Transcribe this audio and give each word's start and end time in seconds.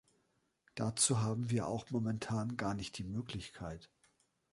Dazu 0.73 1.19
haben 1.21 1.51
wir 1.51 1.67
auch 1.67 1.91
momentan 1.91 2.57
gar 2.57 2.73
nicht 2.73 2.97
die 2.97 3.03
Möglichkeit. 3.03 3.91